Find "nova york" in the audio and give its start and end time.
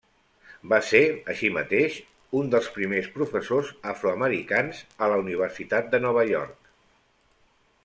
6.09-6.75